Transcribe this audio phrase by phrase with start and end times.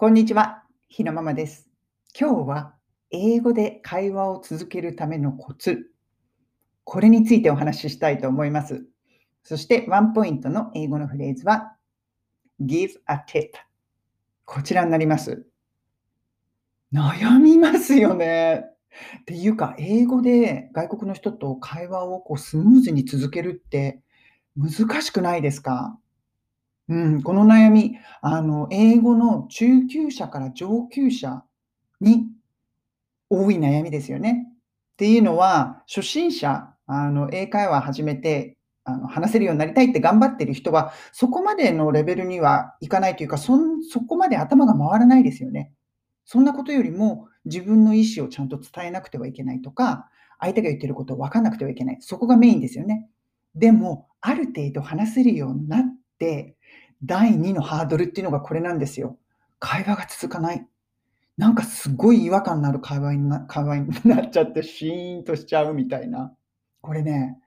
[0.00, 1.68] こんにちは、ひなママです。
[2.16, 2.76] 今日は
[3.10, 5.90] 英語で会話を続けるためのコツ、
[6.84, 8.86] これについてお話ししたいと思います。
[9.42, 11.72] そしてワンポイントの英語のフレーズは
[12.62, 13.48] give a tip
[14.44, 15.44] こちらになります。
[16.94, 18.66] 悩みますよね。
[19.22, 24.00] っていうか、英語で外国の人と会話をこうスムーズに続けるって
[24.56, 25.98] 難しくないですか？
[26.88, 31.44] うん、この悩み、あの、英語の中級者から上級者
[32.00, 32.26] に
[33.28, 34.46] 多い悩みですよね。
[34.94, 45.72] っていうのは、初心者、あの、英会話始めて、あの、話せるようになりたいって頑張ってる人は、そこまでのレベルにはいかないというか、そんそこまで頭が回らないですよね。
[46.24, 50.08] そんなことよりも、自分の意思をちゃんと伝えなくてはいけないとか、
[50.40, 51.98] 相手が言ってることを分かんなくてはいけない。
[52.00, 53.08] そこがメインですよね。
[53.54, 55.82] でも、ある程度話せるようになっ
[56.18, 56.56] て、
[57.02, 59.18] 第2のハードルっていうのがこれなんですよ。
[59.58, 60.66] 会話が続かない。
[61.36, 66.32] なんかすごい違和感のある会話にな会話になっちゃってシーンとしちゃうみたいな。
[66.80, 67.38] これね、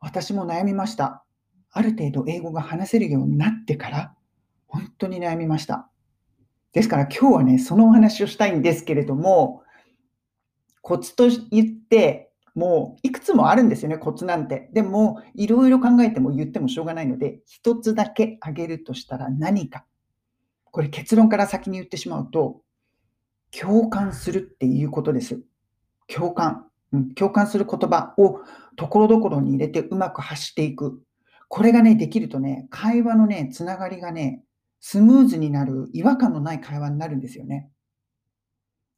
[0.00, 1.24] 私も悩みました。
[1.72, 4.14] ある程度英語が話せるようになってから、
[4.66, 5.90] 本当に悩みました。
[6.72, 9.62] ですから今日はね、そのお話をしたいんですけれども、
[10.82, 12.29] コツと言って、
[12.60, 14.68] もういくつもあるんですよね、コツなんて。
[14.74, 19.86] でも、いろいろ考えても言ってもしょうがないので、一つだけ挙げるとしたら何か。
[20.70, 22.60] これ結論から先に言ってしまうと、
[23.50, 25.40] 共感するっていうことです。
[26.06, 26.66] 共感。
[26.92, 28.40] うん、共感する言葉を
[28.76, 31.00] ところどころに入れてうまく発していく。
[31.48, 34.44] これがね、できるとね、会話のね、つながりがね、
[34.80, 37.70] スムーズになる、違和感のない会話になるんですよね。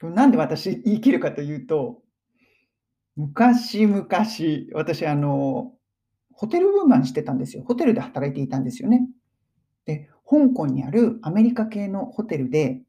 [0.00, 2.02] なんで私言い切るかというと、
[3.18, 4.06] 昔々、
[4.74, 5.72] 私、あの、
[6.32, 7.64] ホテルウーマンしてたんですよ。
[7.64, 9.08] ホテルで働いていたんですよね。
[9.86, 12.80] で、香港にあるアメリカ系のホテルで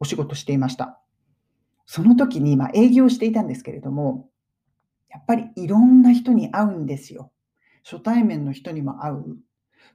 [0.00, 1.02] お仕事していました。
[1.84, 4.30] その時に、まあ、営業していたんですけれども、
[5.10, 7.30] やっぱりいろんな人に会うんですよ。
[7.84, 9.36] 初対面の人にも会う。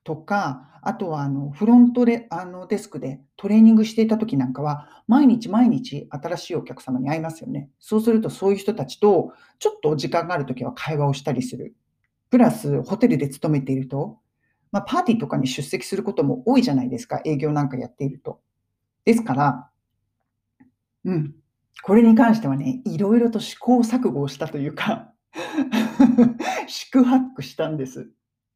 [0.04, 7.70] とか、あとはあのフロントであのデスクでトレーニングしていた時なんかは、毎日毎日新しいお客様に会いますよね。
[7.80, 11.76] そうするとそういう人たちとちょっと時間がある時は会話をしたりする。
[12.30, 14.20] プラスホテルで勤めていると、
[14.72, 17.22] まあ、パーティーとかに出席することも多いじゃないですか。
[17.26, 18.40] 営業なんかやっていると。
[19.06, 19.70] ですから、
[21.06, 21.36] うん。
[21.82, 25.12] これに関してはね、いろいろと試行錯誤をしたというか
[26.68, 28.12] 四苦八苦したんです。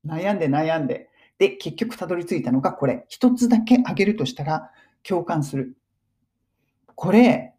[0.05, 1.09] 悩んで悩んで。
[1.43, 3.05] で、結局たどり着いたのがこれ。
[3.09, 4.71] 一つだけ挙げるとしたら、
[5.03, 5.75] 共感する。
[6.95, 7.53] これ、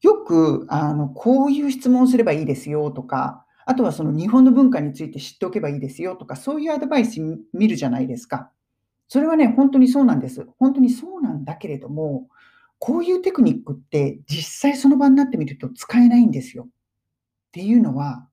[0.00, 7.20] よく、あの、こういう質問すればいいですよとか、あとはその日本の文化について知っておけばいいですよとか、そういうアドバイス
[7.52, 8.50] 見るじゃないですか。
[9.06, 10.46] それはね、本当にそうなんです。
[10.58, 12.28] 本当にそうなんだけれども、
[12.78, 16.64] こういうテクニックって実際その場になってみると使えないんですよ。
[16.64, 16.68] っ
[17.52, 18.26] ていうのは、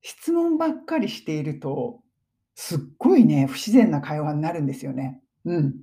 [0.00, 2.01] 質問ばっかりしていると、
[2.54, 5.20] すっごいね、不自然な会話になるんですよね。
[5.44, 5.74] うん。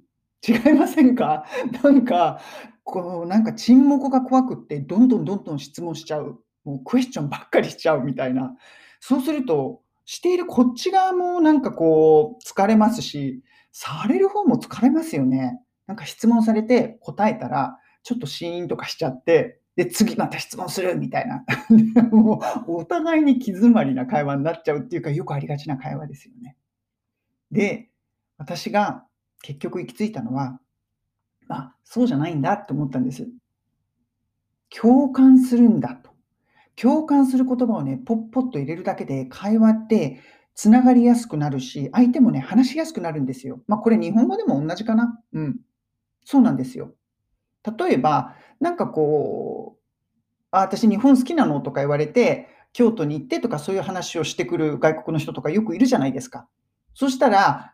[0.47, 1.45] 違いませんか？
[1.83, 2.39] なんか、
[2.83, 6.39] こう、なんか沈黙が怖くって、どんどんどんどん質問しちゃう。
[6.63, 8.55] もうクエスチョンばっかりしちゃうみたいな。
[8.99, 15.59] そうすると、しているこっち側もなんかこう疲れますし、される方も疲れますよね。
[15.85, 21.45] なんか質問されて答えたら、ちょっとシーンとかしちゃって、で、次また質問するみたいな。
[22.11, 26.55] もうお互いに気詰まりな会話になっちゃうっていうか、よくありがちな会話ですよね。
[27.51, 27.89] で、
[28.37, 29.05] 私が
[29.41, 30.59] 結局行き着いたのは、
[31.49, 33.27] あ、そうじゃないんだって思ったんです。
[34.69, 36.11] 共感するんだと。
[36.75, 40.21] 共感する言葉をね、ポッポッと入れるだけで会話って
[40.55, 43.61] つながりやすくなるし、相手もね、話しやすくなるんですよ。
[43.67, 45.19] まあ、これ日本語でも同じかな。
[45.33, 45.59] うん。
[46.23, 46.93] そうなんですよ。
[47.77, 49.81] 例えば、なんかこう、
[50.51, 56.47] あ、私日本好きなのとか言われて、京都に行ってとかそういう話をしてくる外国の人とかよくいるじゃないですか。
[56.93, 57.73] そしたら、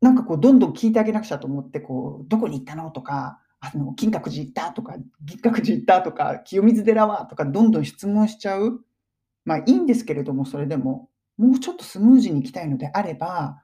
[0.00, 8.84] なんかこう、どんどん聞いてあげなくちゃと思って、こう、どこに行ったのとか、あの、金閣寺行ったとか、銀閣寺行ったとか、清水寺はとか、どんどん質問しちゃう。
[9.44, 11.08] まあいいんですけれども、それでも、
[11.38, 13.62] もうちょっとスムーズに行きたいのであれば、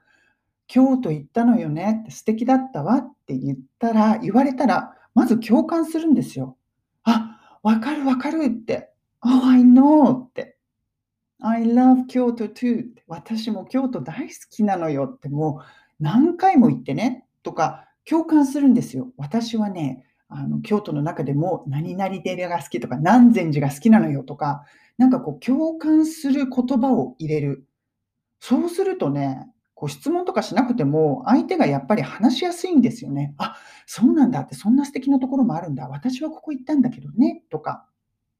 [0.67, 6.57] 京都行ったのよねって素敵だったわって言ったら、言われたら、まず共感するんですよ。
[7.03, 8.91] あ、わかるわかるって。
[9.21, 10.57] Oh, I know って。
[11.63, 19.13] I love Kyoto too 私も京都大好きなのよってもう何回も言ってねとか共感するんですよ。
[19.15, 24.65] 私はね、あの京都の中でも何々寺が好きとか南禅寺が好きなのよとか、
[24.97, 27.65] なんかこう共感する言葉を入れる。
[28.41, 33.33] そうするとね、こう質問とかしなくても、相手がやっぱり話しやすいんですよね。
[33.37, 33.55] あ、
[33.85, 35.87] そうなんだって、そんな素敵なところもあるんだ。
[35.87, 37.85] 私はここ行ったんだけどね、とか。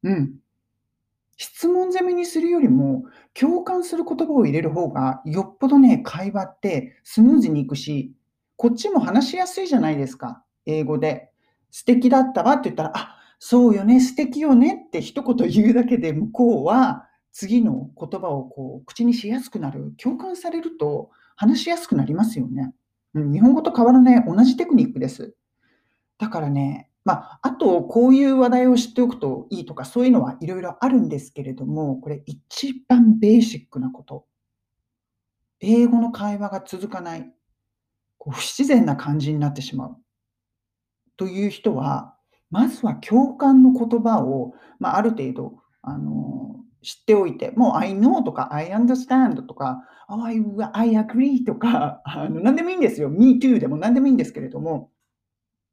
[0.04, 0.43] うん。
[1.38, 3.04] 質問攻めにするよりも、
[3.34, 8.14] 共感する言葉を入れる方が、よっぽどね、会話ってスムーズにいくし、
[8.56, 10.44] こっちも話しやすいじゃないですか。
[10.66, 11.30] 英語で。
[11.72, 19.94] 素敵だったわって言ったら、あ、そうよね、素敵よねって一言言うだけで向こうは次の言葉をこう口にしやすくなる。
[19.98, 22.74] 共感されると話しやすくなりますよね。
[23.16, 25.36] うん、日本語と変わらない同じテクニックです。
[26.20, 34.26] だからね、まあ、あと、こういう話題を知っておくといいとか、そういうのはいろいろあるんですけれども、これ一番ベーシックなこと。
[35.60, 37.34] 英語の会話が続かない。
[38.18, 39.98] こう不自然な感じになってしまう。
[41.18, 42.16] という人は、
[42.50, 50.42] まずは共感の言葉を、まあ、ある程度、あの、知っておいて、もう I know とか I understand とか、oh, I,
[50.74, 53.10] I agree とか、あの何でもいいんですよ。
[53.10, 54.92] me too でも何でもいいんですけれども、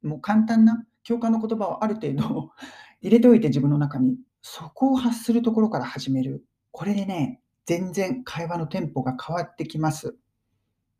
[0.03, 2.51] もう簡単な共感の言葉をある程度
[3.01, 6.45] 入れておいて自分の中に、そこを発するところから始める。
[6.71, 10.15] これでね、全然会話のテンポが変わってきます。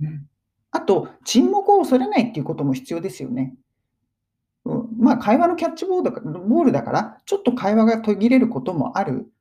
[0.02, 0.28] うん、
[0.72, 3.56] あと、沈黙を恐れないっていうことも必要ですよね。
[4.66, 9.32] うん、まあ、会話のキャッチボールボールだから、ちょっと会話が途切れることもある。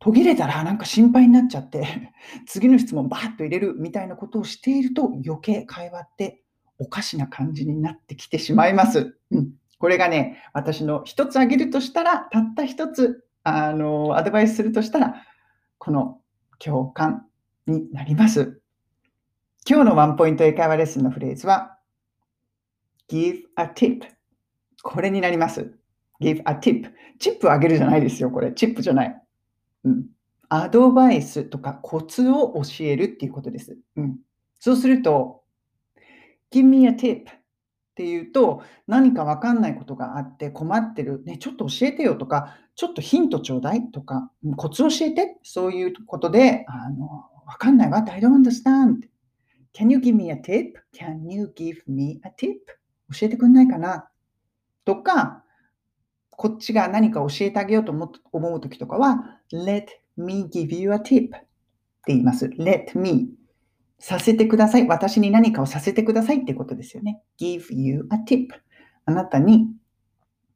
[0.00, 2.12] 途切れたらなんか心配になっちゃって、
[2.46, 6.42] 次の質問バーッと入れるみたいなことをしていると余計会話って
[6.78, 9.18] おかしな感じになってきてしまいます。
[9.30, 15.14] うん、これがね、私の一つ挙げるとしたら、たった一つあのアドバイスするとしたら、
[15.78, 16.20] この
[16.58, 17.26] 共感
[17.66, 18.60] になります。
[19.66, 21.78] 今日のワンポイント英会話レッスンのフレーズは、
[23.08, 24.02] give a tip
[24.82, 25.72] これになります。
[26.20, 26.92] give a tip。
[27.18, 28.52] チップをあげるじゃないですよ、これ。
[28.52, 29.22] チップじゃない。
[29.84, 30.06] うん。
[30.50, 33.78] アドバイスとかコツを教えるっていうことです。
[33.96, 34.18] うん。
[34.58, 35.42] そうすると、
[36.52, 37.39] give me a tip
[37.90, 41.22] っていうと、何かわかんないことがあって困ってる。
[41.24, 45.38] ね、ちょっと教えてよとか、ちょっとヒントちょうだいとか、コツ教えて。
[45.42, 47.06] そういうことで、あの、
[47.46, 47.98] わかんないわ。
[48.08, 49.08] I don't understand.
[49.74, 50.72] Can you give me a tip?
[50.94, 52.56] Can you give me a tip?
[53.12, 54.08] 教えてくんないかな
[54.84, 55.44] とか、
[56.30, 59.86] こっちが何か教えてあげようと思うときとかは、let
[60.16, 61.48] me give you a tip って
[62.06, 62.46] 言います。
[62.46, 63.28] let me
[64.00, 64.88] させてください。
[64.88, 67.22] 私に何かをさせてくださいってことですよね。
[67.38, 68.48] give you a tip
[69.04, 69.68] あなたに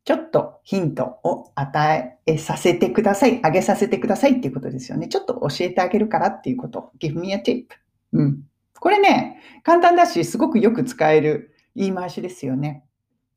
[0.04, 3.40] ちょっとヒントを与えさせてください。
[3.42, 5.08] あげさせてくださいっていうことですよね。
[5.08, 6.90] ちょっと教えてあげるからっていうこと。
[7.00, 7.66] give me a tip。
[8.12, 8.42] うん。
[8.80, 12.84] これね、簡単だし、すごくよく使える言い回しですよね。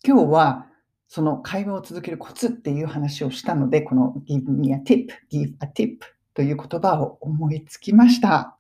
[0.06, 0.68] 今日は
[1.08, 6.00] その会話を続けるコツっていう話をしたので、この give me a tip, give a tip
[6.34, 8.57] という言葉を思いつきました。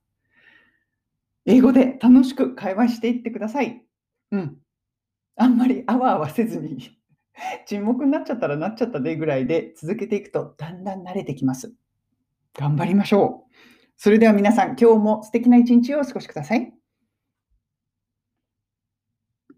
[1.47, 3.81] 英語で楽しく会話していってください。
[4.31, 4.57] うん。
[5.37, 6.91] あんまりあわあわせずに
[7.65, 11.73] 沈黙になっちゃったらなっちゃったでぐらいで続けていくとだんだん慣れてきます。
[12.53, 13.55] 頑張りましょう。
[13.95, 16.76] それでは皆さん、今日も素敵な一日をお過ごしください。